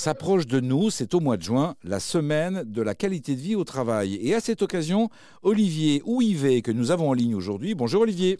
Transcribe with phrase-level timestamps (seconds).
[0.00, 3.54] s'approche de nous, c'est au mois de juin, la semaine de la qualité de vie
[3.54, 4.14] au travail.
[4.22, 5.10] Et à cette occasion,
[5.42, 7.74] Olivier Ouivet, que nous avons en ligne aujourd'hui.
[7.74, 8.38] Bonjour Olivier.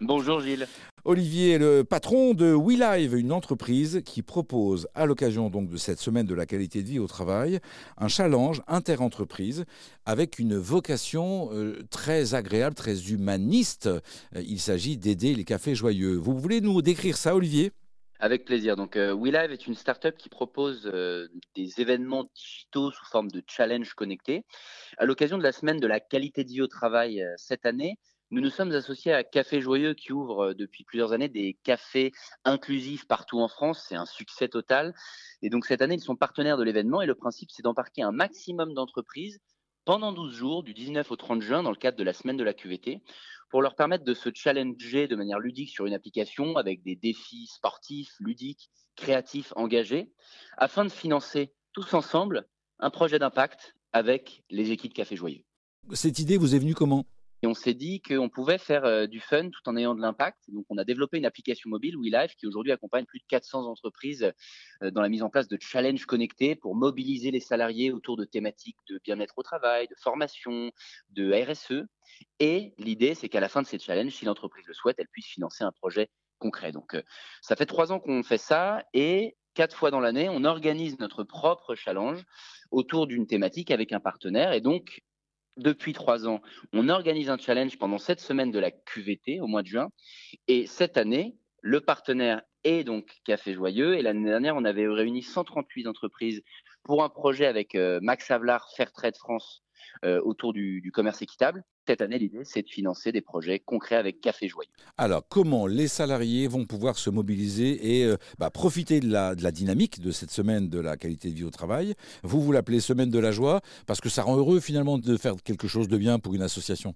[0.00, 0.68] Bonjour Gilles.
[1.04, 5.98] Olivier est le patron de WeLive, une entreprise qui propose, à l'occasion donc de cette
[5.98, 7.58] semaine de la qualité de vie au travail,
[7.98, 9.64] un challenge inter-entreprise
[10.06, 13.88] avec une vocation euh, très agréable, très humaniste.
[13.88, 14.00] Euh,
[14.46, 16.14] il s'agit d'aider les cafés joyeux.
[16.14, 17.72] Vous voulez nous décrire ça, Olivier?
[18.20, 18.76] Avec plaisir.
[18.76, 20.84] Donc, euh, WeLive est une startup qui propose
[21.54, 24.44] des événements digitaux sous forme de challenge connectés.
[24.98, 27.98] À l'occasion de la semaine de la qualité de vie au travail cette année,
[28.32, 32.12] nous nous sommes associés à Café Joyeux qui ouvre euh, depuis plusieurs années des cafés
[32.44, 33.84] inclusifs partout en France.
[33.88, 34.94] C'est un succès total.
[35.42, 38.12] Et donc cette année, ils sont partenaires de l'événement et le principe, c'est d'embarquer un
[38.12, 39.40] maximum d'entreprises
[39.84, 42.44] pendant 12 jours, du 19 au 30 juin, dans le cadre de la semaine de
[42.44, 43.02] la QVT,
[43.50, 47.46] pour leur permettre de se challenger de manière ludique sur une application avec des défis
[47.46, 50.12] sportifs, ludiques, créatifs, engagés,
[50.56, 52.46] afin de financer tous ensemble
[52.78, 55.44] un projet d'impact avec les équipes Café Joyeux.
[55.92, 57.04] Cette idée vous est venue comment?
[57.42, 60.38] Et on s'est dit qu'on pouvait faire euh, du fun tout en ayant de l'impact.
[60.48, 64.32] Donc, on a développé une application mobile, WeLife, qui aujourd'hui accompagne plus de 400 entreprises
[64.82, 68.24] euh, dans la mise en place de challenges connectés pour mobiliser les salariés autour de
[68.24, 70.70] thématiques de bien-être au travail, de formation,
[71.10, 71.86] de RSE.
[72.40, 75.26] Et l'idée, c'est qu'à la fin de ces challenges, si l'entreprise le souhaite, elle puisse
[75.26, 76.72] financer un projet concret.
[76.72, 77.02] Donc, euh,
[77.40, 81.24] ça fait trois ans qu'on fait ça et quatre fois dans l'année, on organise notre
[81.24, 82.22] propre challenge
[82.70, 84.52] autour d'une thématique avec un partenaire.
[84.52, 85.00] Et donc,
[85.60, 86.40] depuis trois ans,
[86.72, 89.90] on organise un challenge pendant cette semaine de la QVT au mois de juin.
[90.48, 93.96] Et cette année, le partenaire est donc Café Joyeux.
[93.96, 96.42] Et l'année dernière, on avait réuni 138 entreprises
[96.82, 99.62] pour un projet avec euh, Max Havelaar, Fairtrade France,
[100.04, 101.64] euh, autour du, commerce équitable.
[101.86, 104.70] Cette année, l'idée, c'est de financer des projets concrets avec Café Joyeux.
[104.96, 109.42] Alors, comment les salariés vont pouvoir se mobiliser et euh, bah, profiter de la, de
[109.42, 111.94] la, dynamique de cette semaine de la qualité de vie au travail?
[112.22, 115.34] Vous, vous l'appelez semaine de la joie parce que ça rend heureux finalement de faire
[115.42, 116.94] quelque chose de bien pour une association?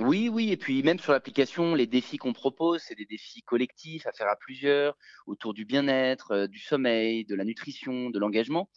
[0.00, 4.06] Oui, oui, et puis même sur l'application, les défis qu'on propose, c'est des défis collectifs
[4.06, 4.96] à faire à plusieurs,
[5.26, 8.70] autour du bien-être, euh, du sommeil, de la nutrition, de l'engagement.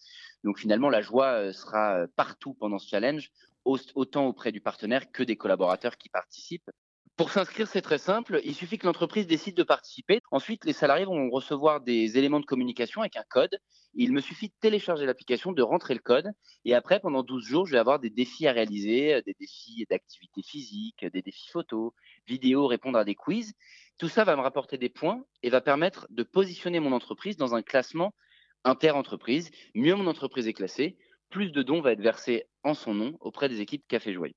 [0.44, 3.32] Donc finalement, la joie euh, sera euh, partout pendant ce challenge,
[3.66, 6.72] autant auprès du partenaire que des collaborateurs qui participent.
[7.18, 8.42] Pour s'inscrire, c'est très simple.
[8.44, 10.22] Il suffit que l'entreprise décide de participer.
[10.32, 13.56] Ensuite, les salariés vont recevoir des éléments de communication avec un code.
[13.94, 16.32] Il me suffit de télécharger l'application, de rentrer le code.
[16.66, 19.86] Et après, pendant 12 jours, je vais avoir des défis à réaliser, euh, des défis
[19.90, 21.94] d'activité physique, des défis photo,
[22.26, 23.54] vidéo, répondre à des quiz.
[24.00, 27.54] Tout ça va me rapporter des points et va permettre de positionner mon entreprise dans
[27.54, 28.16] un classement
[28.64, 29.52] inter-entreprise.
[29.76, 30.98] Mieux mon entreprise est classée,
[31.30, 34.36] plus de dons va être versé en son nom auprès des équipes Café Joyeux.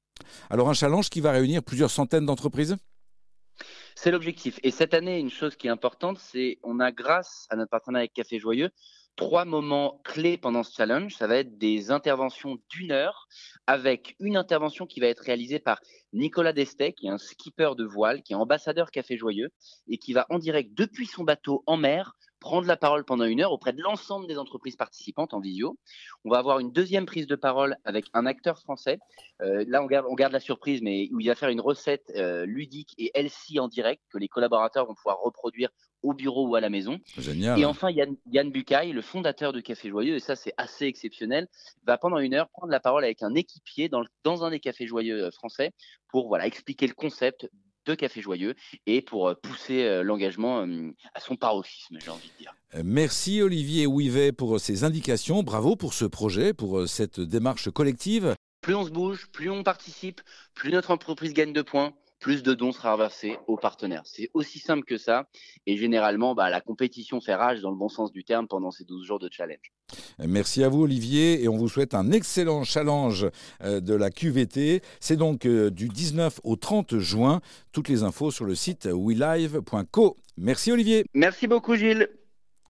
[0.50, 2.76] Alors un challenge qui va réunir plusieurs centaines d'entreprises?
[3.94, 4.58] C'est l'objectif.
[4.62, 8.02] Et cette année, une chose qui est importante, c'est on a grâce à notre partenariat
[8.02, 8.70] avec Café Joyeux
[9.16, 11.14] trois moments clés pendant ce challenge.
[11.14, 13.28] Ça va être des interventions d'une heure
[13.66, 15.80] avec une intervention qui va être réalisée par
[16.12, 19.50] Nicolas Destet, qui est un skipper de voile, qui est ambassadeur Café Joyeux
[19.88, 23.40] et qui va en direct depuis son bateau en mer prendre la parole pendant une
[23.40, 25.78] heure auprès de l'ensemble des entreprises participantes en visio.
[26.26, 28.98] On va avoir une deuxième prise de parole avec un acteur français.
[29.40, 32.12] Euh, là, on garde, on garde, la surprise, mais où il va faire une recette
[32.16, 35.70] euh, ludique et LC en direct que les collaborateurs vont pouvoir reproduire
[36.02, 36.98] au bureau ou à la maison.
[37.16, 37.58] Génial.
[37.58, 41.48] Et enfin, Yann, Yann Bucaille, le fondateur de Café Joyeux, et ça c'est assez exceptionnel,
[41.86, 44.86] va pendant une heure prendre la parole avec un équipier dans, dans un des cafés
[44.86, 45.72] joyeux euh, français
[46.08, 47.48] pour voilà expliquer le concept
[47.86, 48.54] de Café Joyeux
[48.86, 52.54] et pour euh, pousser euh, l'engagement euh, à son paroxysme, j'ai envie de dire.
[52.84, 55.42] Merci Olivier Ouivet pour ces indications.
[55.42, 58.34] Bravo pour ce projet, pour cette démarche collective.
[58.62, 60.20] Plus on se bouge, plus on participe,
[60.54, 61.92] plus notre entreprise gagne de points
[62.24, 64.00] plus de dons sera versé aux partenaires.
[64.06, 65.28] C'est aussi simple que ça.
[65.66, 68.84] Et généralement, bah, la compétition fait rage dans le bon sens du terme pendant ces
[68.84, 69.74] 12 jours de challenge.
[70.26, 71.42] Merci à vous, Olivier.
[71.42, 73.26] Et on vous souhaite un excellent challenge
[73.62, 74.80] euh, de la QVT.
[75.00, 77.42] C'est donc euh, du 19 au 30 juin.
[77.72, 80.16] Toutes les infos sur le site welive.co.
[80.38, 81.04] Merci, Olivier.
[81.12, 82.08] Merci beaucoup, Gilles.